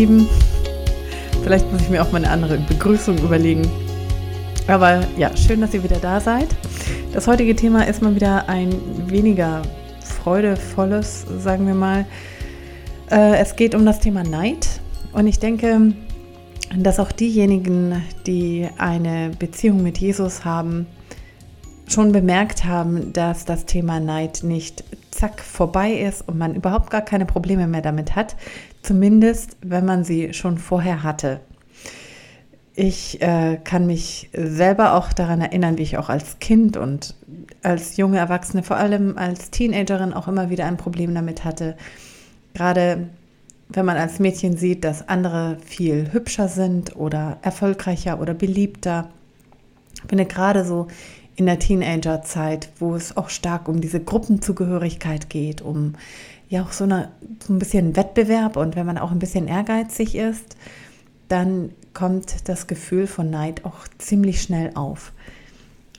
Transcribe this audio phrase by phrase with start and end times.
[0.00, 0.28] ihr Lieben.
[1.42, 3.68] Vielleicht muss ich mir auch mal eine andere Begrüßung überlegen.
[4.66, 6.48] Aber ja, schön, dass ihr wieder da seid.
[7.12, 8.74] Das heutige Thema ist mal wieder ein
[9.06, 9.62] weniger
[10.02, 12.06] freudevolles, sagen wir mal.
[13.10, 14.68] Äh, es geht um das Thema Neid.
[15.12, 15.92] Und ich denke,
[16.76, 20.86] dass auch diejenigen, die eine Beziehung mit Jesus haben,
[21.92, 27.02] schon bemerkt haben, dass das Thema Neid nicht zack vorbei ist und man überhaupt gar
[27.02, 28.36] keine Probleme mehr damit hat,
[28.82, 31.40] zumindest wenn man sie schon vorher hatte.
[32.74, 37.14] Ich äh, kann mich selber auch daran erinnern, wie ich auch als Kind und
[37.62, 41.76] als junge Erwachsene, vor allem als Teenagerin, auch immer wieder ein Problem damit hatte.
[42.54, 43.08] Gerade
[43.68, 49.10] wenn man als Mädchen sieht, dass andere viel hübscher sind oder erfolgreicher oder beliebter.
[49.94, 50.88] Ich finde gerade so
[51.36, 55.94] in der Teenagerzeit, wo es auch stark um diese Gruppenzugehörigkeit geht, um
[56.48, 57.10] ja auch so, eine,
[57.46, 60.56] so ein bisschen Wettbewerb und wenn man auch ein bisschen ehrgeizig ist,
[61.28, 65.12] dann kommt das Gefühl von Neid auch ziemlich schnell auf.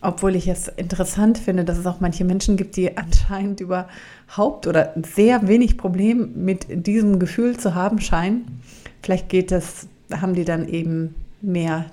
[0.01, 4.93] Obwohl ich es interessant finde, dass es auch manche Menschen gibt, die anscheinend überhaupt oder
[5.15, 8.61] sehr wenig Problem mit diesem Gefühl zu haben scheinen.
[9.01, 11.85] Vielleicht geht es, haben die dann eben mehr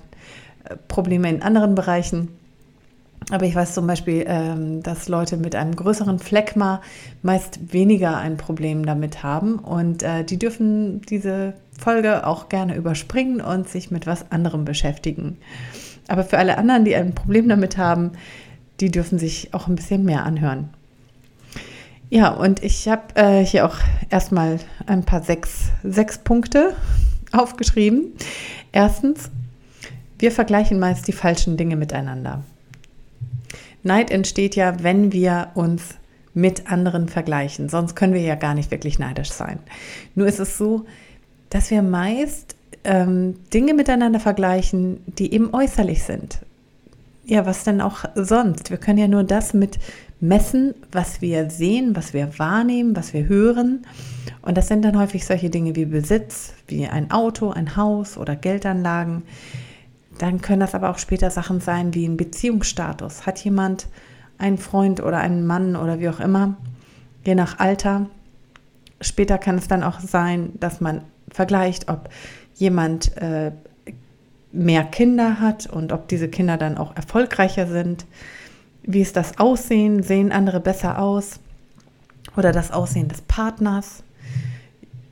[0.65, 2.38] äh, Probleme in anderen Bereichen.
[3.31, 6.81] Aber ich weiß zum Beispiel, ähm, dass Leute mit einem größeren Phlegma
[7.21, 13.39] meist weniger ein Problem damit haben und äh, die dürfen diese Folge auch gerne überspringen
[13.41, 15.37] und sich mit was anderem beschäftigen.
[16.07, 18.13] Aber für alle anderen, die ein Problem damit haben,
[18.79, 20.69] die dürfen sich auch ein bisschen mehr anhören.
[22.09, 23.77] Ja, und ich habe äh, hier auch
[24.09, 26.73] erstmal ein paar sechs, sechs Punkte
[27.31, 28.13] aufgeschrieben.
[28.71, 29.29] Erstens,
[30.17, 32.43] wir vergleichen meist die falschen Dinge miteinander.
[33.83, 35.95] Neid entsteht ja, wenn wir uns
[36.33, 37.69] mit anderen vergleichen.
[37.69, 39.59] Sonst können wir ja gar nicht wirklich neidisch sein.
[40.15, 40.85] Nur ist es so,
[41.49, 46.39] dass wir meist ähm, Dinge miteinander vergleichen, die eben äußerlich sind.
[47.25, 48.71] Ja, was denn auch sonst?
[48.71, 49.77] Wir können ja nur das mit
[50.19, 53.85] messen, was wir sehen, was wir wahrnehmen, was wir hören.
[54.41, 58.35] Und das sind dann häufig solche Dinge wie Besitz, wie ein Auto, ein Haus oder
[58.35, 59.23] Geldanlagen,
[60.21, 63.25] dann können das aber auch später Sachen sein wie ein Beziehungsstatus.
[63.25, 63.87] Hat jemand
[64.37, 66.55] einen Freund oder einen Mann oder wie auch immer,
[67.25, 68.07] je nach Alter.
[69.01, 72.09] Später kann es dann auch sein, dass man vergleicht, ob
[72.55, 73.51] jemand äh,
[74.51, 78.05] mehr Kinder hat und ob diese Kinder dann auch erfolgreicher sind.
[78.83, 80.03] Wie ist das Aussehen?
[80.03, 81.39] Sehen andere besser aus?
[82.35, 84.03] Oder das Aussehen des Partners?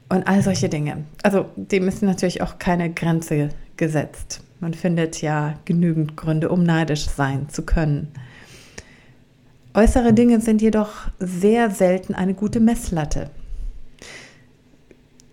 [0.10, 1.04] Und all solche Dinge.
[1.22, 4.42] Also dem ist natürlich auch keine Grenze gesetzt.
[4.60, 8.08] Man findet ja genügend Gründe, um neidisch sein zu können.
[9.74, 13.30] Äußere Dinge sind jedoch sehr selten eine gute Messlatte.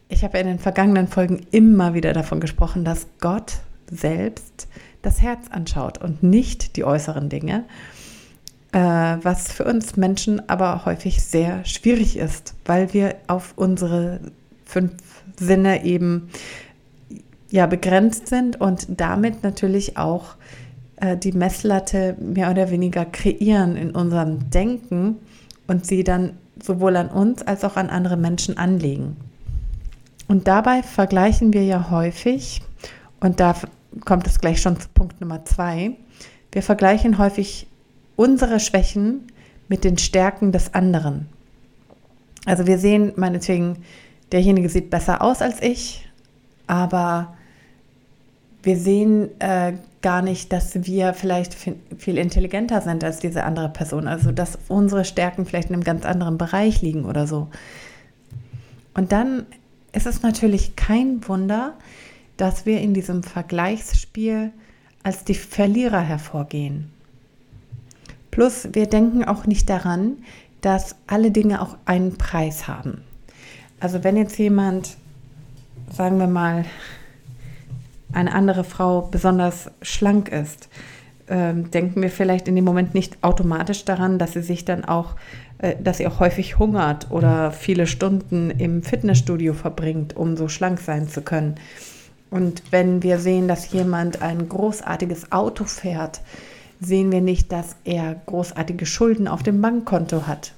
[0.08, 3.54] Ich habe in den vergangenen Folgen immer wieder davon gesprochen, dass Gott
[3.90, 4.68] selbst
[5.00, 7.64] das Herz anschaut und nicht die äußeren Dinge,
[8.72, 14.20] äh, was für uns Menschen aber häufig sehr schwierig ist, weil wir auf unsere
[14.66, 14.92] fünf
[15.38, 16.28] Sinne eben
[17.54, 20.34] ja begrenzt sind und damit natürlich auch
[20.96, 25.18] äh, die Messlatte mehr oder weniger kreieren in unserem Denken
[25.68, 29.16] und sie dann sowohl an uns als auch an andere Menschen anlegen.
[30.26, 32.60] Und dabei vergleichen wir ja häufig,
[33.20, 33.54] und da
[34.04, 35.92] kommt es gleich schon zu Punkt Nummer zwei,
[36.50, 37.68] wir vergleichen häufig
[38.16, 39.28] unsere Schwächen
[39.68, 41.28] mit den Stärken des anderen.
[42.46, 43.76] Also wir sehen meinetwegen,
[44.32, 46.08] derjenige sieht besser aus als ich,
[46.66, 47.36] aber
[48.64, 54.06] wir sehen äh, gar nicht, dass wir vielleicht viel intelligenter sind als diese andere Person.
[54.06, 57.48] Also dass unsere Stärken vielleicht in einem ganz anderen Bereich liegen oder so.
[58.94, 59.46] Und dann
[59.92, 61.74] ist es natürlich kein Wunder,
[62.36, 64.52] dass wir in diesem Vergleichsspiel
[65.02, 66.90] als die Verlierer hervorgehen.
[68.30, 70.18] Plus, wir denken auch nicht daran,
[70.60, 73.02] dass alle Dinge auch einen Preis haben.
[73.78, 74.96] Also wenn jetzt jemand,
[75.92, 76.64] sagen wir mal,
[78.14, 80.68] eine andere Frau besonders schlank ist,
[81.28, 85.16] ähm, denken wir vielleicht in dem Moment nicht automatisch daran, dass sie sich dann auch,
[85.58, 90.80] äh, dass sie auch häufig hungert oder viele Stunden im Fitnessstudio verbringt, um so schlank
[90.80, 91.54] sein zu können.
[92.30, 96.20] Und wenn wir sehen, dass jemand ein großartiges Auto fährt,
[96.80, 100.52] sehen wir nicht, dass er großartige Schulden auf dem Bankkonto hat.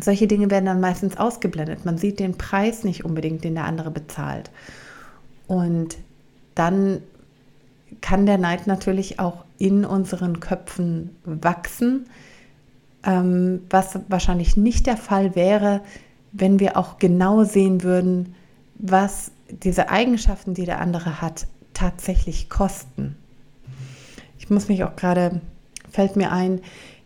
[0.00, 1.84] Solche Dinge werden dann meistens ausgeblendet.
[1.84, 4.50] Man sieht den Preis nicht unbedingt, den der andere bezahlt.
[5.46, 5.96] Und
[6.54, 7.02] dann
[8.00, 12.06] kann der Neid natürlich auch in unseren Köpfen wachsen,
[13.04, 15.82] ähm, was wahrscheinlich nicht der Fall wäre,
[16.32, 18.34] wenn wir auch genau sehen würden,
[18.74, 23.16] was diese Eigenschaften, die der andere hat, tatsächlich kosten.
[24.38, 25.40] Ich muss mich auch gerade,
[25.90, 26.60] fällt mir ein,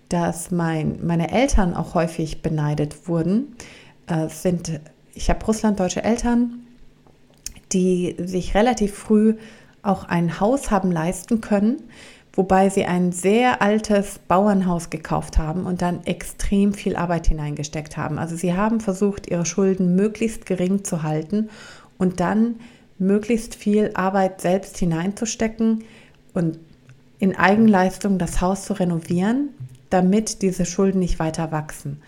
[0.08, 3.56] dass mein, meine Eltern auch häufig beneidet wurden.
[4.06, 4.80] Äh, sind,
[5.14, 6.65] ich habe russlanddeutsche Eltern,
[7.72, 9.36] die sich relativ früh
[9.82, 11.82] auch ein Haus haben leisten können,
[12.32, 18.18] wobei sie ein sehr altes Bauernhaus gekauft haben und dann extrem viel Arbeit hineingesteckt haben.
[18.18, 21.48] Also sie haben versucht, ihre Schulden möglichst gering zu halten
[21.98, 22.56] und dann
[22.98, 25.84] möglichst viel Arbeit selbst hineinzustecken
[26.34, 26.58] und
[27.18, 29.48] in Eigenleistung das Haus zu renovieren,
[29.88, 32.02] damit diese Schulden nicht weiter wachsen.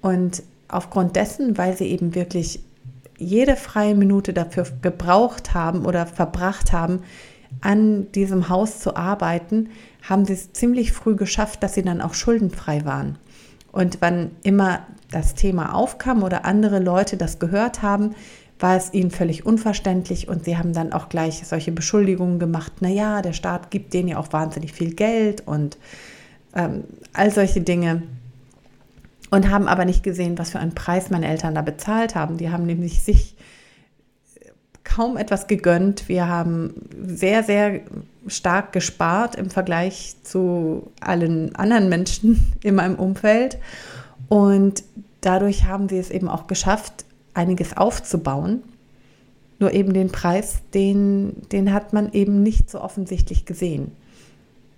[0.00, 2.60] Und aufgrund dessen, weil sie eben wirklich
[3.20, 7.00] jede freie Minute dafür gebraucht haben oder verbracht haben,
[7.60, 9.68] an diesem Haus zu arbeiten,
[10.08, 13.18] haben sie es ziemlich früh geschafft, dass sie dann auch schuldenfrei waren.
[13.72, 18.14] Und wann immer das Thema aufkam oder andere Leute das gehört haben,
[18.58, 23.22] war es ihnen völlig unverständlich und sie haben dann auch gleich solche Beschuldigungen gemacht, naja,
[23.22, 25.78] der Staat gibt denen ja auch wahnsinnig viel Geld und
[26.54, 28.02] ähm, all solche Dinge
[29.30, 32.36] und haben aber nicht gesehen, was für einen Preis meine Eltern da bezahlt haben.
[32.36, 33.36] Die haben nämlich sich
[34.82, 36.08] kaum etwas gegönnt.
[36.08, 36.74] Wir haben
[37.06, 37.80] sehr, sehr
[38.26, 43.58] stark gespart im Vergleich zu allen anderen Menschen in meinem Umfeld.
[44.28, 44.82] Und
[45.20, 47.04] dadurch haben sie es eben auch geschafft,
[47.34, 48.62] einiges aufzubauen.
[49.60, 53.92] Nur eben den Preis, den, den hat man eben nicht so offensichtlich gesehen.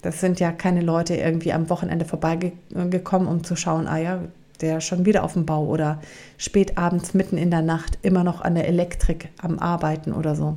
[0.02, 4.20] Das sind ja keine Leute irgendwie am Wochenende vorbeigekommen, um zu schauen, ah ja,
[4.62, 6.00] der schon wieder auf dem Bau oder
[6.38, 10.56] spät abends mitten in der Nacht immer noch an der Elektrik am Arbeiten oder so.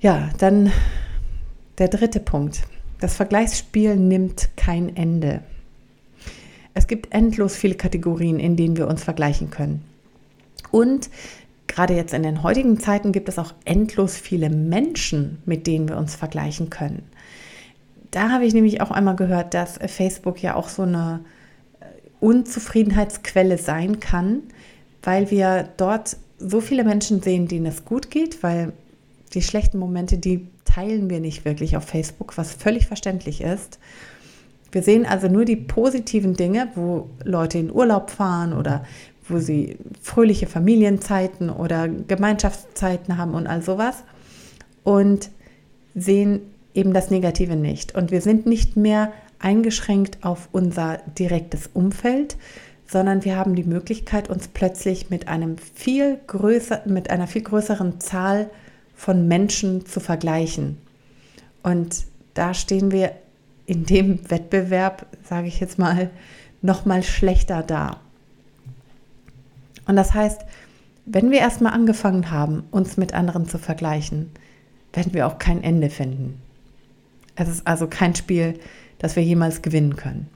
[0.00, 0.70] Ja, dann
[1.78, 2.62] der dritte Punkt.
[3.00, 5.40] Das Vergleichsspiel nimmt kein Ende.
[6.74, 9.82] Es gibt endlos viele Kategorien, in denen wir uns vergleichen können.
[10.70, 11.08] Und
[11.66, 15.96] gerade jetzt in den heutigen Zeiten gibt es auch endlos viele Menschen, mit denen wir
[15.96, 17.02] uns vergleichen können.
[18.10, 21.20] Da habe ich nämlich auch einmal gehört, dass Facebook ja auch so eine
[22.20, 24.42] Unzufriedenheitsquelle sein kann,
[25.02, 28.72] weil wir dort so viele Menschen sehen, denen es gut geht, weil
[29.32, 33.78] die schlechten Momente, die teilen wir nicht wirklich auf Facebook, was völlig verständlich ist.
[34.72, 38.84] Wir sehen also nur die positiven Dinge, wo Leute in Urlaub fahren oder
[39.28, 44.04] wo sie fröhliche Familienzeiten oder Gemeinschaftszeiten haben und all sowas
[44.84, 45.30] und
[45.94, 46.42] sehen
[46.74, 47.94] eben das Negative nicht.
[47.94, 52.36] Und wir sind nicht mehr eingeschränkt auf unser direktes Umfeld,
[52.86, 58.00] sondern wir haben die Möglichkeit, uns plötzlich mit einem viel größer, mit einer viel größeren
[58.00, 58.50] Zahl
[58.94, 60.78] von Menschen zu vergleichen.
[61.62, 62.04] Und
[62.34, 63.12] da stehen wir
[63.66, 66.10] in dem Wettbewerb, sage ich jetzt mal,
[66.62, 68.00] noch mal schlechter da.
[69.86, 70.42] Und das heißt,
[71.04, 74.30] wenn wir erstmal angefangen haben, uns mit anderen zu vergleichen,
[74.92, 76.40] werden wir auch kein Ende finden.
[77.36, 78.58] Es ist also kein Spiel,
[78.98, 80.28] das wir jemals gewinnen können.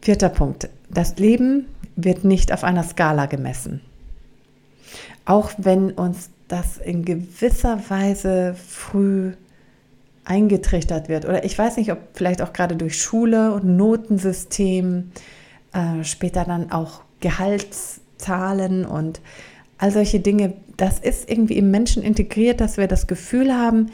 [0.00, 0.68] Vierter Punkt.
[0.90, 3.80] Das Leben wird nicht auf einer Skala gemessen.
[5.24, 9.32] Auch wenn uns das in gewisser Weise früh
[10.24, 11.24] eingetrichtert wird.
[11.24, 15.10] Oder ich weiß nicht, ob vielleicht auch gerade durch Schule und Notensystem,
[15.72, 19.20] äh, später dann auch Gehaltszahlen und
[19.78, 20.54] all solche Dinge.
[20.76, 23.90] Das ist irgendwie im Menschen integriert, dass wir das Gefühl haben,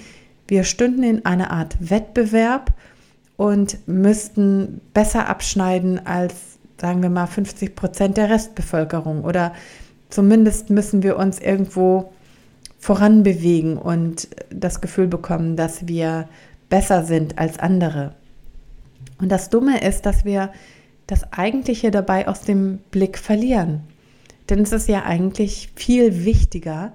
[0.46, 2.72] wir stünden in einer Art Wettbewerb
[3.36, 6.34] und müssten besser abschneiden als,
[6.80, 9.24] sagen wir mal, 50 Prozent der Restbevölkerung.
[9.24, 9.52] Oder
[10.10, 12.12] zumindest müssen wir uns irgendwo
[12.78, 16.28] voranbewegen und das Gefühl bekommen, dass wir
[16.68, 18.14] besser sind als andere.
[19.18, 20.52] Und das Dumme ist, dass wir
[21.06, 23.80] das Eigentliche dabei aus dem Blick verlieren.
[24.50, 26.92] Denn es ist ja eigentlich viel wichtiger,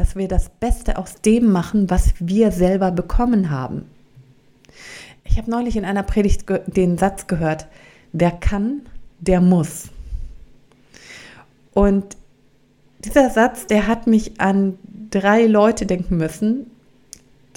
[0.00, 3.84] dass wir das Beste aus dem machen, was wir selber bekommen haben.
[5.24, 7.66] Ich habe neulich in einer Predigt den Satz gehört,
[8.14, 8.80] wer kann,
[9.18, 9.90] der muss.
[11.74, 12.16] Und
[13.04, 14.78] dieser Satz, der hat mich an
[15.10, 16.70] drei Leute denken müssen,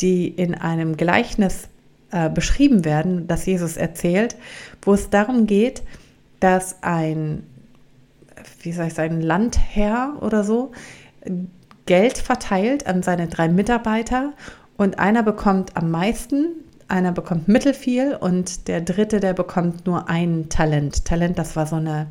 [0.01, 1.69] die in einem Gleichnis
[2.12, 4.35] äh, beschrieben werden, das Jesus erzählt,
[4.81, 5.81] wo es darum geht,
[6.41, 7.43] dass ein,
[8.62, 10.73] wie soll ich sagen, Landherr oder so,
[11.85, 14.33] Geld verteilt an seine drei Mitarbeiter
[14.77, 16.55] und einer bekommt am meisten,
[16.87, 21.05] einer bekommt mittelfiel und der dritte, der bekommt nur ein Talent.
[21.05, 22.07] Talent, das war so eine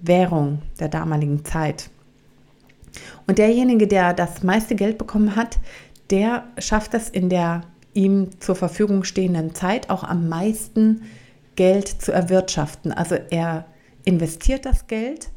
[0.00, 1.90] Währung der damaligen Zeit.
[3.26, 5.58] Und derjenige, der das meiste Geld bekommen hat,
[6.10, 7.62] der schafft es in der
[7.94, 11.02] ihm zur Verfügung stehenden Zeit auch am meisten
[11.56, 12.92] Geld zu erwirtschaften.
[12.92, 13.66] Also er
[14.04, 15.30] investiert das Geld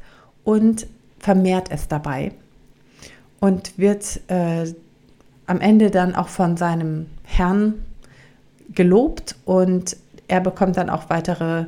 [0.44, 0.88] und
[1.20, 2.32] vermehrt es dabei.
[3.46, 4.74] Und wird äh,
[5.46, 7.76] am Ende dann auch von seinem Herrn
[8.74, 9.98] gelobt und
[10.28, 11.66] er bekommt dann auch weitere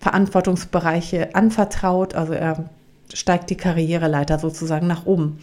[0.00, 2.16] Verantwortungsbereiche anvertraut.
[2.16, 2.68] Also er
[3.12, 5.38] steigt die Karriereleiter sozusagen nach oben.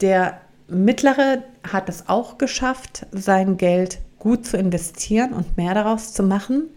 [0.00, 0.38] Der
[0.68, 6.68] mittlere hat es auch geschafft, sein Geld gut zu investieren und mehr daraus zu machen.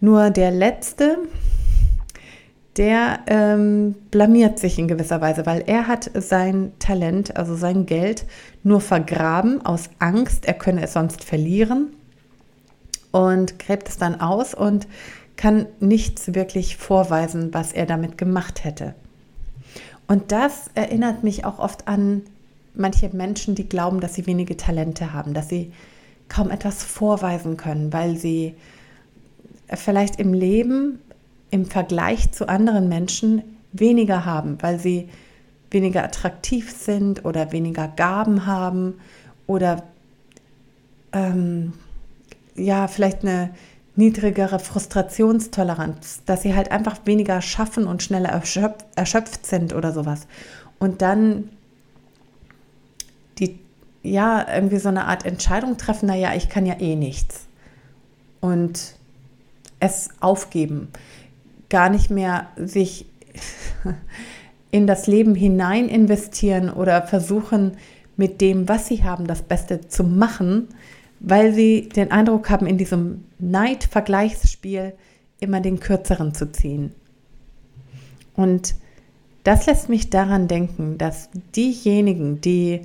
[0.00, 1.18] Nur der letzte,
[2.76, 8.26] der ähm, blamiert sich in gewisser Weise, weil er hat sein Talent, also sein Geld,
[8.62, 11.94] nur vergraben aus Angst, er könne es sonst verlieren
[13.12, 14.88] und gräbt es dann aus und
[15.36, 18.94] kann nichts wirklich vorweisen, was er damit gemacht hätte.
[20.06, 22.22] Und das erinnert mich auch oft an
[22.74, 25.72] manche Menschen, die glauben, dass sie wenige Talente haben, dass sie
[26.28, 28.54] kaum etwas vorweisen können, weil sie
[29.68, 30.98] vielleicht im Leben
[31.54, 35.08] im Vergleich zu anderen Menschen weniger haben, weil sie
[35.70, 38.94] weniger attraktiv sind oder weniger Gaben haben
[39.46, 39.84] oder
[41.12, 41.72] ähm,
[42.56, 43.50] ja, vielleicht eine
[43.94, 50.26] niedrigere Frustrationstoleranz, dass sie halt einfach weniger schaffen und schneller erschöpft, erschöpft sind oder sowas.
[50.80, 51.50] Und dann
[53.38, 53.60] die,
[54.02, 57.46] ja, irgendwie so eine Art Entscheidung treffen, naja, ich kann ja eh nichts.
[58.40, 58.96] Und
[59.78, 60.88] es aufgeben
[61.70, 63.06] gar nicht mehr sich
[64.70, 67.76] in das Leben hinein investieren oder versuchen,
[68.16, 70.68] mit dem, was sie haben, das Beste zu machen,
[71.20, 74.92] weil sie den Eindruck haben, in diesem Neid-Vergleichsspiel
[75.40, 76.92] immer den Kürzeren zu ziehen.
[78.34, 78.74] Und
[79.44, 82.82] das lässt mich daran denken, dass diejenigen, die,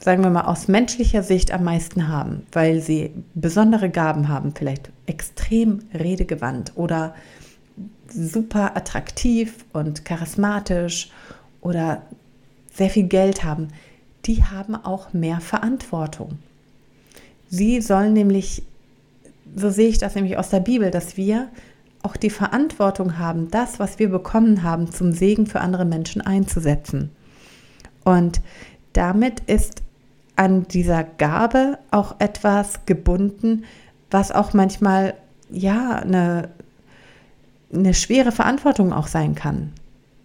[0.00, 4.90] sagen wir mal, aus menschlicher Sicht am meisten haben, weil sie besondere Gaben haben, vielleicht
[5.06, 7.14] extrem redegewandt oder
[8.12, 11.10] super attraktiv und charismatisch
[11.60, 12.02] oder
[12.72, 13.68] sehr viel Geld haben,
[14.26, 16.38] die haben auch mehr Verantwortung.
[17.48, 18.62] Sie sollen nämlich,
[19.56, 21.48] so sehe ich das nämlich aus der Bibel, dass wir
[22.02, 27.10] auch die Verantwortung haben, das, was wir bekommen haben, zum Segen für andere Menschen einzusetzen.
[28.04, 28.40] Und
[28.92, 29.82] damit ist
[30.36, 33.64] an dieser Gabe auch etwas gebunden,
[34.10, 35.14] was auch manchmal
[35.50, 36.48] ja eine
[37.72, 39.72] eine schwere Verantwortung auch sein kann,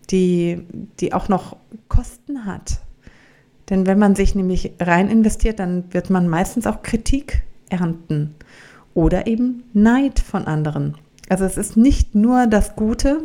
[0.09, 0.65] die,
[0.99, 2.79] die auch noch Kosten hat.
[3.69, 8.35] Denn wenn man sich nämlich rein investiert, dann wird man meistens auch Kritik ernten
[8.93, 10.95] oder eben Neid von anderen.
[11.29, 13.23] Also es ist nicht nur das Gute,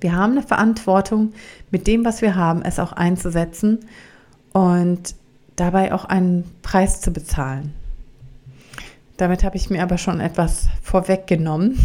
[0.00, 1.32] wir haben eine Verantwortung,
[1.70, 3.80] mit dem, was wir haben, es auch einzusetzen
[4.52, 5.14] und
[5.56, 7.74] dabei auch einen Preis zu bezahlen.
[9.18, 11.78] Damit habe ich mir aber schon etwas vorweggenommen.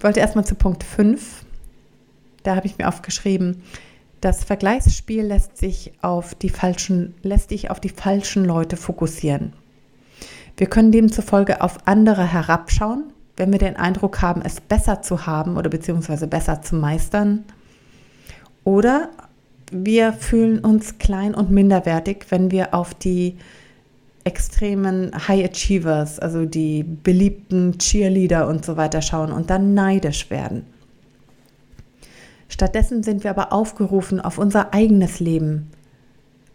[0.00, 1.44] Ich wollte erstmal zu Punkt 5.
[2.42, 3.62] Da habe ich mir aufgeschrieben,
[4.22, 9.52] das Vergleichsspiel lässt sich auf die falschen, lässt sich auf die falschen Leute fokussieren.
[10.56, 15.58] Wir können demzufolge auf andere herabschauen, wenn wir den Eindruck haben, es besser zu haben
[15.58, 17.44] oder beziehungsweise besser zu meistern.
[18.64, 19.10] Oder
[19.70, 23.36] wir fühlen uns klein und minderwertig, wenn wir auf die
[24.24, 30.66] extremen High Achievers, also die beliebten Cheerleader und so weiter schauen und dann neidisch werden.
[32.48, 35.70] Stattdessen sind wir aber aufgerufen, auf unser eigenes Leben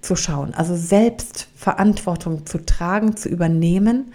[0.02, 4.14] zu schauen, also selbst Verantwortung zu tragen, zu übernehmen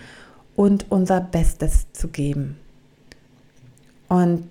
[0.54, 2.57] und unser Bestes zu geben.
[4.09, 4.47] Und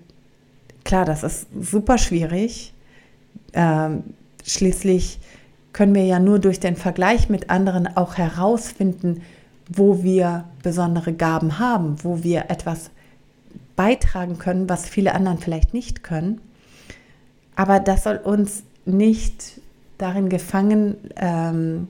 [0.83, 2.73] klar, das ist super schwierig.
[3.53, 4.03] Ähm,
[4.45, 5.19] schließlich
[5.73, 9.21] können wir ja nur durch den Vergleich mit anderen auch herausfinden,
[9.69, 12.89] wo wir besondere Gaben haben, wo wir etwas
[13.75, 16.41] beitragen können, was viele anderen vielleicht nicht können.
[17.55, 19.61] Aber das soll uns nicht
[19.97, 21.88] darin gefangen, ähm,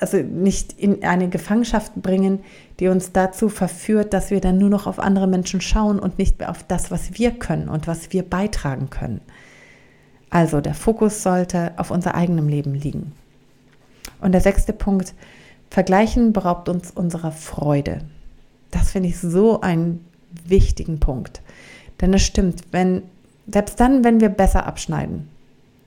[0.00, 2.40] also nicht in eine Gefangenschaft bringen,
[2.78, 6.38] die uns dazu verführt, dass wir dann nur noch auf andere Menschen schauen und nicht
[6.38, 9.20] mehr auf das, was wir können und was wir beitragen können.
[10.34, 13.12] Also der Fokus sollte auf unser eigenem Leben liegen.
[14.20, 15.14] Und der sechste Punkt,
[15.70, 18.00] Vergleichen beraubt uns unserer Freude.
[18.72, 20.04] Das finde ich so einen
[20.44, 21.40] wichtigen Punkt.
[22.00, 23.04] Denn es stimmt, wenn,
[23.46, 25.28] selbst dann, wenn wir besser abschneiden,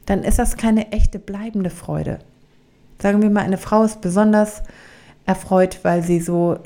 [0.05, 2.19] dann ist das keine echte bleibende Freude.
[3.01, 4.63] Sagen wir mal, eine Frau ist besonders
[5.25, 6.57] erfreut, weil sie so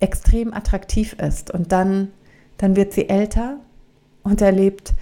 [0.00, 1.50] extrem attraktiv ist.
[1.50, 2.08] Und dann,
[2.56, 3.58] dann wird sie älter
[4.22, 4.94] und erlebt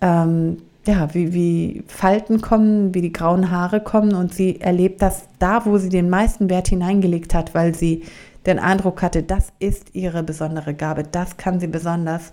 [0.00, 0.58] ähm,
[0.88, 5.66] ja, wie, wie Falten kommen, wie die grauen Haare kommen und sie erlebt das da,
[5.66, 8.04] wo sie den meisten Wert hineingelegt hat, weil sie
[8.46, 12.32] den Eindruck hatte, das ist ihre besondere Gabe, das kann sie besonders.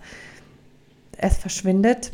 [1.17, 2.13] Es verschwindet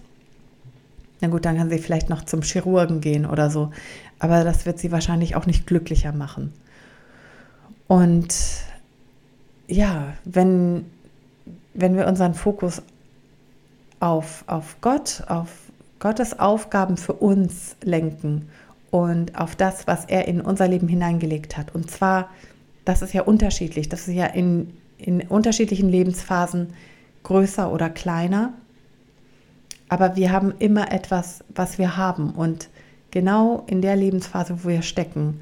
[1.19, 3.69] Na gut, dann kann sie vielleicht noch zum Chirurgen gehen oder so.
[4.17, 6.53] Aber das wird sie wahrscheinlich auch nicht glücklicher machen.
[7.87, 8.33] Und
[9.67, 10.85] ja, wenn,
[11.75, 12.81] wenn wir unseren Fokus
[13.99, 15.49] auf, auf Gott, auf
[16.01, 18.49] Gottes Aufgaben für uns lenken
[18.89, 21.75] und auf das, was er in unser Leben hineingelegt hat.
[21.75, 22.29] Und zwar,
[22.83, 26.73] das ist ja unterschiedlich, das ist ja in, in unterschiedlichen Lebensphasen
[27.21, 28.51] größer oder kleiner.
[29.89, 32.31] Aber wir haben immer etwas, was wir haben.
[32.31, 32.69] Und
[33.11, 35.41] genau in der Lebensphase, wo wir stecken,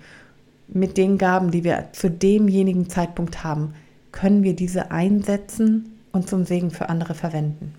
[0.68, 3.75] mit den Gaben, die wir zu demjenigen Zeitpunkt haben,
[4.12, 7.74] können wir diese einsetzen und zum Segen für andere verwenden.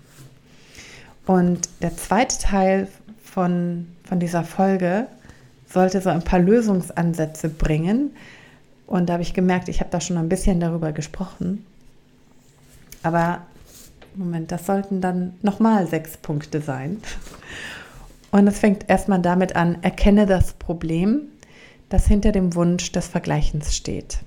[1.25, 2.87] Und der zweite Teil
[3.23, 5.07] von, von dieser Folge
[5.67, 8.11] sollte so ein paar Lösungsansätze bringen.
[8.87, 11.65] Und da habe ich gemerkt, ich habe da schon ein bisschen darüber gesprochen.
[13.03, 13.41] Aber
[14.15, 17.01] Moment, das sollten dann nochmal sechs Punkte sein.
[18.31, 21.21] Und es fängt erstmal damit an, erkenne das Problem,
[21.89, 24.19] das hinter dem Wunsch des Vergleichens steht.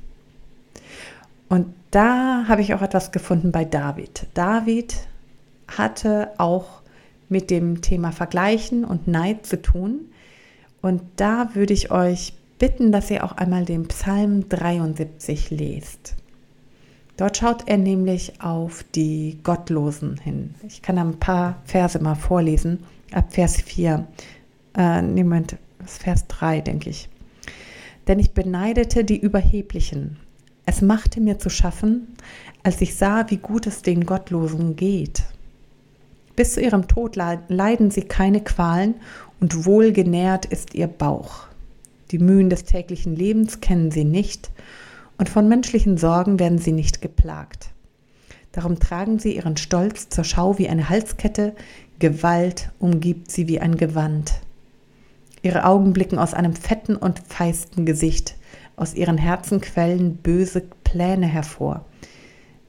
[1.48, 4.26] Und da habe ich auch etwas gefunden bei David.
[4.34, 4.96] David
[5.68, 6.82] hatte auch
[7.28, 10.06] mit dem Thema Vergleichen und Neid zu tun.
[10.82, 16.16] Und da würde ich euch bitten, dass ihr auch einmal den Psalm 73 lest.
[17.16, 20.54] Dort schaut er nämlich auf die Gottlosen hin.
[20.66, 22.80] Ich kann ein paar Verse mal vorlesen,
[23.12, 24.06] ab Vers 4.
[24.76, 27.08] Äh, Moment, Vers 3, denke ich.
[28.08, 30.18] Denn ich beneidete die Überheblichen.
[30.66, 32.08] Es machte mir zu schaffen,
[32.62, 35.22] als ich sah, wie gut es den Gottlosen geht.
[36.36, 38.94] Bis zu ihrem Tod leiden sie keine Qualen
[39.40, 41.46] und wohlgenährt ist ihr Bauch.
[42.10, 44.50] Die Mühen des täglichen Lebens kennen sie nicht
[45.18, 47.70] und von menschlichen Sorgen werden sie nicht geplagt.
[48.52, 51.54] Darum tragen sie ihren Stolz zur Schau wie eine Halskette,
[51.98, 54.34] Gewalt umgibt sie wie ein Gewand.
[55.42, 58.36] Ihre Augen blicken aus einem fetten und feisten Gesicht,
[58.76, 61.84] aus ihren Herzen quellen böse Pläne hervor.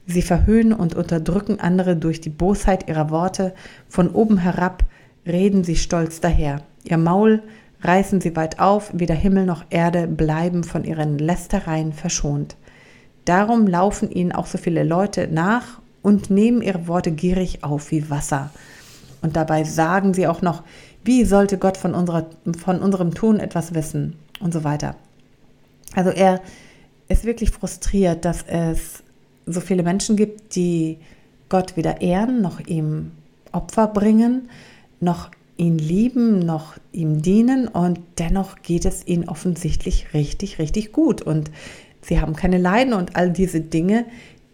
[0.06, 3.54] Sie verhöhnen und unterdrücken andere durch die Bosheit ihrer Worte.
[3.88, 4.84] Von oben herab
[5.26, 6.62] reden sie stolz daher.
[6.84, 7.42] Ihr Maul
[7.82, 12.56] reißen sie weit auf, weder Himmel noch Erde bleiben von ihren Lästereien verschont.
[13.24, 18.08] Darum laufen ihnen auch so viele Leute nach und nehmen ihre Worte gierig auf wie
[18.08, 18.50] Wasser.
[19.22, 20.62] Und dabei sagen sie auch noch,
[21.02, 24.94] wie sollte Gott von, unserer, von unserem Tun etwas wissen und so weiter.
[25.94, 26.40] Also er
[27.08, 29.02] ist wirklich frustriert, dass es
[29.46, 30.98] so viele Menschen gibt, die
[31.48, 33.12] Gott weder ehren, noch ihm
[33.52, 34.48] Opfer bringen,
[35.00, 41.22] noch ihn lieben, noch ihm dienen und dennoch geht es ihnen offensichtlich richtig, richtig gut
[41.22, 41.50] und
[42.02, 44.04] sie haben keine Leiden und all diese Dinge,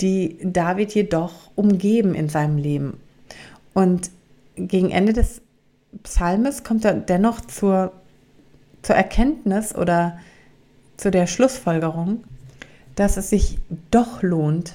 [0.00, 2.98] die David jedoch umgeben in seinem Leben.
[3.74, 4.10] Und
[4.56, 5.40] gegen Ende des
[6.02, 7.92] Psalmes kommt er dennoch zur,
[8.82, 10.18] zur Erkenntnis oder
[10.96, 12.24] zu der Schlussfolgerung,
[12.94, 13.58] dass es sich
[13.90, 14.74] doch lohnt,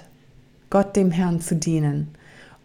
[0.70, 2.10] Gott dem Herrn zu dienen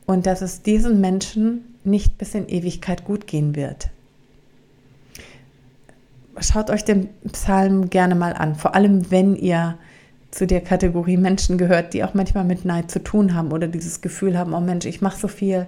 [0.06, 3.90] und dass es diesen Menschen nicht bis in Ewigkeit gut gehen wird.
[6.40, 9.76] Schaut euch den Psalm gerne mal an, vor allem wenn ihr
[10.30, 14.00] zu der Kategorie Menschen gehört, die auch manchmal mit Neid zu tun haben oder dieses
[14.00, 15.66] Gefühl haben, oh Mensch, ich mache so viel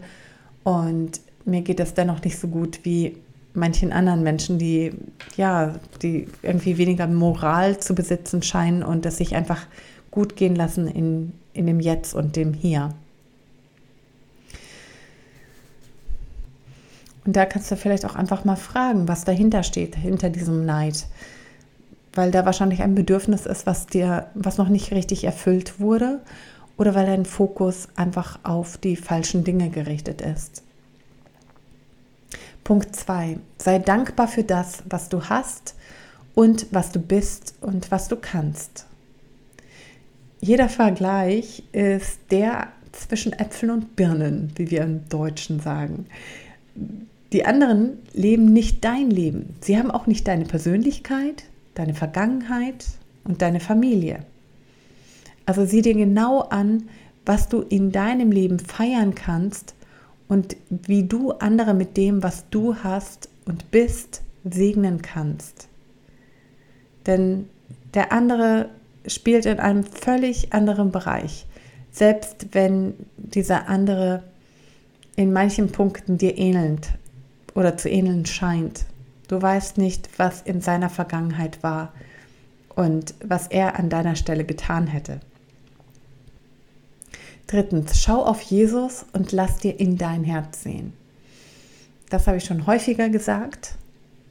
[0.62, 3.18] und mir geht es dennoch nicht so gut wie
[3.52, 4.92] manchen anderen Menschen, die
[5.36, 9.66] ja, die irgendwie weniger Moral zu besitzen scheinen und es sich einfach
[10.14, 12.94] gut gehen lassen in, in dem Jetzt und dem Hier.
[17.26, 21.06] Und da kannst du vielleicht auch einfach mal fragen, was dahinter steht, hinter diesem Neid.
[22.12, 26.20] Weil da wahrscheinlich ein Bedürfnis ist, was dir, was noch nicht richtig erfüllt wurde,
[26.76, 30.62] oder weil dein Fokus einfach auf die falschen Dinge gerichtet ist.
[32.62, 33.38] Punkt 2.
[33.58, 35.74] Sei dankbar für das, was du hast
[36.36, 38.86] und was du bist und was du kannst.
[40.44, 46.04] Jeder Vergleich ist der zwischen Äpfeln und Birnen, wie wir im Deutschen sagen.
[47.32, 49.56] Die anderen leben nicht dein Leben.
[49.62, 52.84] Sie haben auch nicht deine Persönlichkeit, deine Vergangenheit
[53.24, 54.18] und deine Familie.
[55.46, 56.90] Also sieh dir genau an,
[57.24, 59.74] was du in deinem Leben feiern kannst
[60.28, 65.68] und wie du andere mit dem, was du hast und bist, segnen kannst.
[67.06, 67.48] Denn
[67.94, 68.68] der andere
[69.06, 71.46] spielt in einem völlig anderen Bereich.
[71.90, 74.22] Selbst wenn dieser andere
[75.16, 76.88] in manchen Punkten dir ähnelt
[77.54, 78.84] oder zu ähneln scheint.
[79.28, 81.92] Du weißt nicht, was in seiner Vergangenheit war
[82.74, 85.20] und was er an deiner Stelle getan hätte.
[87.46, 90.92] Drittens, schau auf Jesus und lass dir in dein Herz sehen.
[92.10, 93.76] Das habe ich schon häufiger gesagt,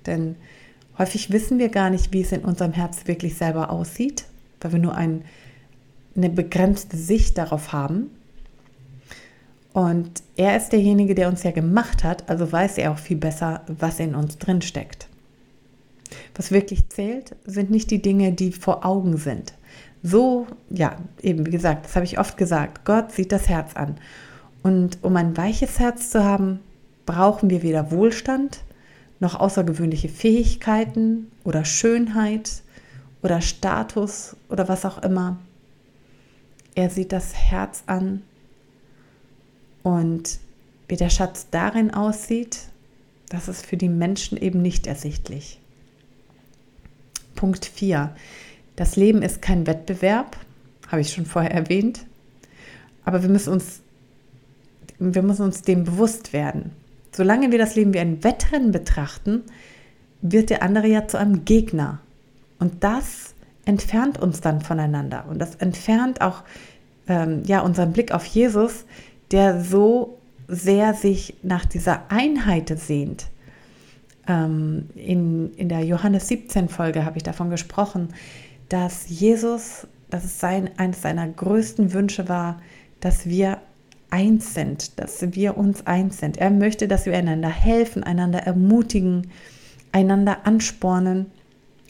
[0.05, 0.35] denn
[0.97, 4.25] häufig wissen wir gar nicht, wie es in unserem Herz wirklich selber aussieht,
[4.63, 5.23] weil wir nur ein,
[6.15, 8.09] eine begrenzte Sicht darauf haben.
[9.73, 13.61] Und er ist derjenige, der uns ja gemacht hat, also weiß er auch viel besser,
[13.67, 15.07] was in uns drin steckt.
[16.35, 19.53] Was wirklich zählt, sind nicht die Dinge, die vor Augen sind.
[20.03, 23.95] So, ja, eben wie gesagt, das habe ich oft gesagt, Gott sieht das Herz an.
[24.61, 26.59] Und um ein weiches Herz zu haben,
[27.05, 28.63] brauchen wir weder Wohlstand
[29.19, 32.62] noch außergewöhnliche Fähigkeiten oder Schönheit
[33.23, 35.37] oder Status oder was auch immer.
[36.75, 38.21] Er sieht das Herz an
[39.81, 40.39] und
[40.87, 42.59] wie der Schatz darin aussieht,
[43.29, 45.59] das ist für die Menschen eben nicht ersichtlich.
[47.35, 48.15] Punkt 4.
[48.75, 50.37] Das Leben ist kein Wettbewerb,
[50.87, 52.05] habe ich schon vorher erwähnt,
[53.05, 53.81] aber wir müssen uns,
[54.99, 56.71] wir müssen uns dem bewusst werden.
[57.11, 59.43] Solange wir das Leben wie ein Wettrennen betrachten,
[60.21, 61.99] wird der andere ja zu einem Gegner.
[62.63, 65.25] Und das entfernt uns dann voneinander.
[65.29, 66.43] Und das entfernt auch
[67.09, 68.85] ähm, ja, unseren Blick auf Jesus,
[69.31, 73.25] der so sehr sich nach dieser Einheit sehnt.
[74.29, 78.13] Ähm, in, in der Johannes 17 Folge habe ich davon gesprochen,
[78.69, 82.61] dass Jesus, dass es sein, eines seiner größten Wünsche war,
[83.01, 83.57] dass wir
[84.09, 86.37] eins sind, dass wir uns eins sind.
[86.37, 89.27] Er möchte, dass wir einander helfen, einander ermutigen,
[89.91, 91.25] einander anspornen.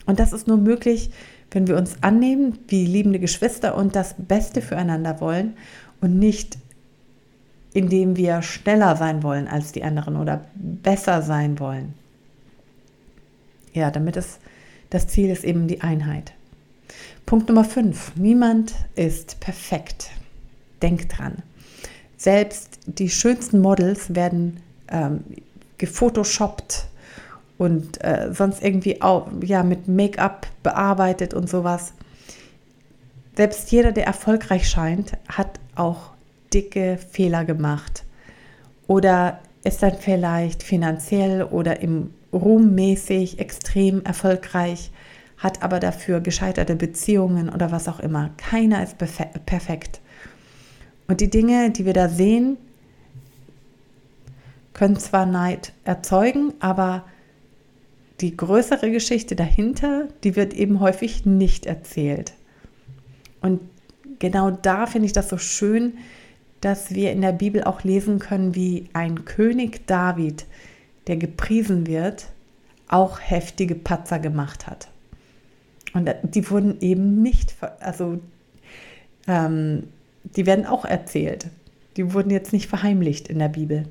[0.05, 1.11] Und das ist nur möglich,
[1.51, 5.53] wenn wir uns annehmen wie liebende Geschwister und das Beste füreinander wollen
[6.01, 6.57] und nicht
[7.73, 11.93] indem wir schneller sein wollen als die anderen oder besser sein wollen.
[13.73, 14.39] Ja, damit es
[14.89, 16.33] das Ziel ist eben die Einheit.
[17.25, 18.13] Punkt Nummer 5.
[18.15, 20.11] Niemand ist perfekt.
[20.83, 21.37] Denk dran.
[22.15, 24.57] Selbst die schönsten Models werden
[24.89, 25.23] ähm,
[25.79, 26.87] gefotoshoppt
[27.63, 31.93] und äh, sonst irgendwie auch ja, mit Make-up bearbeitet und sowas.
[33.37, 36.11] Selbst jeder, der erfolgreich scheint, hat auch
[36.53, 38.03] dicke Fehler gemacht
[38.85, 44.91] oder ist dann vielleicht finanziell oder im ruhmmäßig extrem erfolgreich,
[45.37, 48.31] hat aber dafür gescheiterte Beziehungen oder was auch immer.
[48.35, 48.97] Keiner ist
[49.45, 50.01] perfekt.
[51.07, 52.57] Und die Dinge, die wir da sehen,
[54.73, 57.05] können zwar Neid erzeugen, aber
[58.21, 62.33] die größere Geschichte dahinter, die wird eben häufig nicht erzählt.
[63.41, 63.59] Und
[64.19, 65.93] genau da finde ich das so schön,
[66.61, 70.45] dass wir in der Bibel auch lesen können, wie ein König David,
[71.07, 72.27] der gepriesen wird,
[72.87, 74.87] auch heftige Patzer gemacht hat.
[75.93, 78.19] Und die wurden eben nicht, also
[79.27, 79.83] ähm,
[80.35, 81.47] die werden auch erzählt.
[81.97, 83.85] Die wurden jetzt nicht verheimlicht in der Bibel.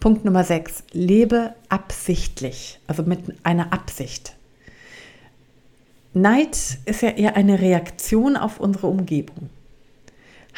[0.00, 0.84] Punkt Nummer 6.
[0.92, 4.34] Lebe absichtlich, also mit einer Absicht.
[6.14, 9.50] Neid ist ja eher eine Reaktion auf unsere Umgebung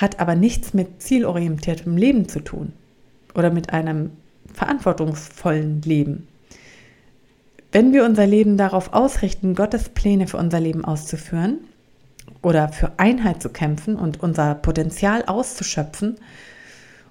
[0.00, 2.72] hat aber nichts mit zielorientiertem Leben zu tun
[3.34, 4.12] oder mit einem
[4.52, 6.26] verantwortungsvollen Leben.
[7.70, 11.58] Wenn wir unser Leben darauf ausrichten, Gottes Pläne für unser Leben auszuführen
[12.42, 16.16] oder für Einheit zu kämpfen und unser Potenzial auszuschöpfen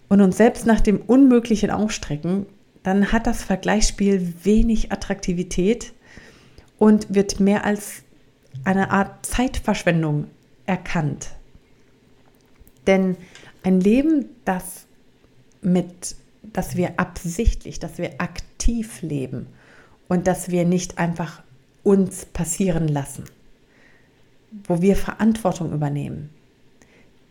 [0.10, 2.46] und uns selbst nach dem Unmöglichen ausstrecken,
[2.84, 5.94] dann hat das Vergleichsspiel wenig Attraktivität
[6.78, 8.04] und wird mehr als
[8.64, 10.28] eine Art Zeitverschwendung
[10.66, 11.30] erkannt.
[12.88, 13.18] Denn
[13.64, 14.86] ein Leben, das
[15.62, 19.48] mit, dass wir absichtlich, dass wir aktiv leben
[20.08, 21.44] und dass wir nicht einfach
[21.84, 23.26] uns passieren lassen,
[24.64, 26.30] wo wir Verantwortung übernehmen,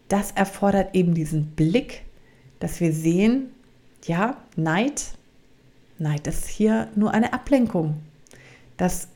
[0.09, 2.03] das erfordert eben diesen Blick,
[2.61, 3.51] dass wir sehen,
[4.05, 5.05] ja, Neid,
[5.99, 8.01] Neid ist hier nur eine Ablenkung.
[8.77, 9.09] Das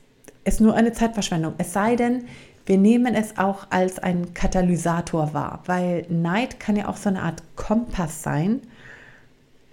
[0.44, 1.54] ist nur eine Zeitverschwendung.
[1.58, 2.24] Es sei denn,
[2.66, 7.22] wir nehmen es auch als ein Katalysator wahr, weil Neid kann ja auch so eine
[7.22, 8.60] Art Kompass sein.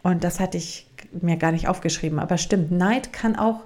[0.01, 0.87] Und das hatte ich
[1.21, 3.61] mir gar nicht aufgeschrieben, aber stimmt, Neid kann auch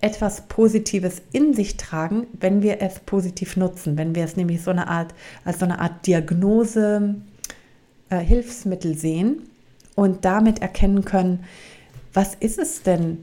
[0.00, 4.70] etwas Positives in sich tragen, wenn wir es positiv nutzen, wenn wir es nämlich so
[4.70, 5.12] eine Art,
[5.44, 7.16] als so eine Art Diagnose,
[8.10, 9.42] äh, Hilfsmittel sehen
[9.94, 11.44] und damit erkennen können,
[12.12, 13.18] was ist es denn,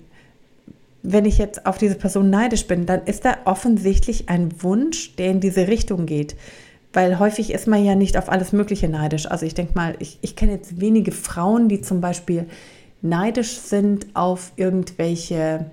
[1.03, 5.31] wenn ich jetzt auf diese Person neidisch bin, dann ist da offensichtlich ein Wunsch, der
[5.31, 6.35] in diese Richtung geht.
[6.93, 9.29] Weil häufig ist man ja nicht auf alles Mögliche neidisch.
[9.29, 12.47] Also ich denke mal, ich, ich kenne jetzt wenige Frauen, die zum Beispiel
[13.01, 15.65] neidisch sind auf irgendwelche,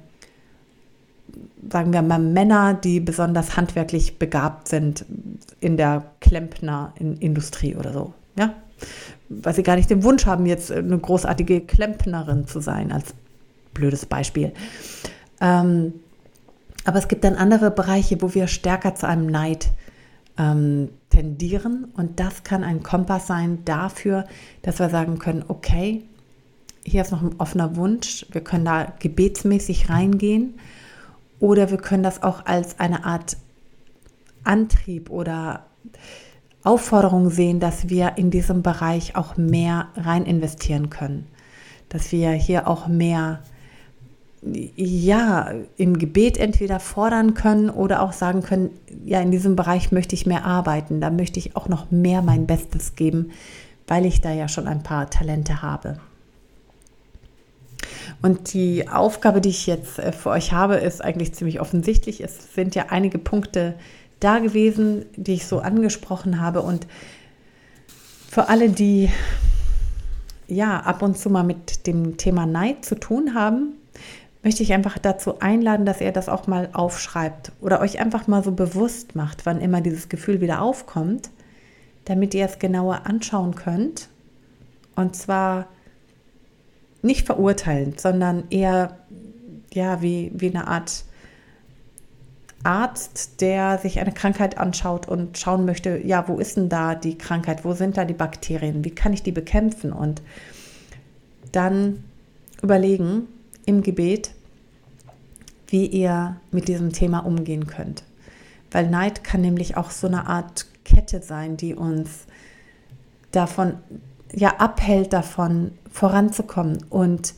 [1.70, 5.04] sagen wir mal, Männer, die besonders handwerklich begabt sind
[5.60, 8.12] in der Klempnerindustrie oder so.
[8.36, 8.54] Ja,
[9.28, 13.14] weil sie gar nicht den Wunsch haben, jetzt eine großartige Klempnerin zu sein, als
[13.74, 14.52] blödes Beispiel.
[15.40, 15.94] Ähm,
[16.84, 19.70] aber es gibt dann andere Bereiche, wo wir stärker zu einem Neid
[20.38, 21.86] ähm, tendieren.
[21.94, 24.24] Und das kann ein Kompass sein dafür,
[24.62, 26.02] dass wir sagen können, okay,
[26.84, 30.54] hier ist noch ein offener Wunsch, wir können da gebetsmäßig reingehen
[31.38, 33.36] oder wir können das auch als eine Art
[34.42, 35.66] Antrieb oder
[36.64, 41.26] Aufforderung sehen, dass wir in diesem Bereich auch mehr rein investieren können,
[41.88, 43.40] dass wir hier auch mehr
[44.42, 48.70] ja, im Gebet entweder fordern können oder auch sagen können,
[49.04, 52.46] ja, in diesem Bereich möchte ich mehr arbeiten, da möchte ich auch noch mehr mein
[52.46, 53.30] Bestes geben,
[53.86, 55.98] weil ich da ja schon ein paar Talente habe.
[58.20, 62.22] Und die Aufgabe, die ich jetzt äh, für euch habe, ist eigentlich ziemlich offensichtlich.
[62.22, 63.74] Es sind ja einige Punkte
[64.22, 66.62] da gewesen, die ich so angesprochen habe.
[66.62, 66.86] Und
[68.28, 69.10] für alle, die
[70.48, 73.74] ja ab und zu mal mit dem Thema Neid zu tun haben,
[74.42, 78.42] möchte ich einfach dazu einladen, dass ihr das auch mal aufschreibt oder euch einfach mal
[78.42, 81.30] so bewusst macht, wann immer dieses Gefühl wieder aufkommt,
[82.04, 84.08] damit ihr es genauer anschauen könnt.
[84.96, 85.68] Und zwar
[87.02, 88.98] nicht verurteilend, sondern eher
[89.72, 91.04] ja, wie, wie eine Art
[92.64, 97.18] Arzt, der sich eine Krankheit anschaut und schauen möchte, ja, wo ist denn da die
[97.18, 100.22] Krankheit, wo sind da die Bakterien, wie kann ich die bekämpfen und
[101.50, 102.04] dann
[102.62, 103.26] überlegen,
[103.66, 104.32] im Gebet,
[105.68, 108.02] wie ihr mit diesem Thema umgehen könnt.
[108.70, 112.26] Weil Neid kann nämlich auch so eine Art Kette sein, die uns
[113.30, 113.74] davon,
[114.32, 117.34] ja, abhält davon, voranzukommen und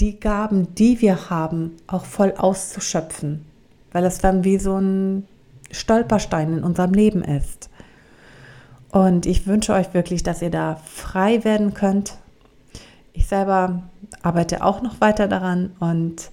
[0.00, 3.45] die Gaben, die wir haben, auch voll auszuschöpfen.
[3.96, 5.26] Weil es dann wie so ein
[5.70, 7.70] Stolperstein in unserem Leben ist.
[8.90, 12.18] Und ich wünsche euch wirklich, dass ihr da frei werden könnt.
[13.14, 13.84] Ich selber
[14.20, 16.30] arbeite auch noch weiter daran und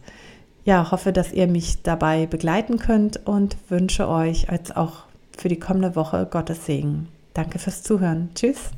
[0.65, 5.03] ja, hoffe, dass ihr mich dabei begleiten könnt und wünsche euch als auch
[5.37, 7.07] für die kommende Woche Gottes Segen.
[7.33, 8.31] Danke fürs Zuhören.
[8.35, 8.71] Tschüss.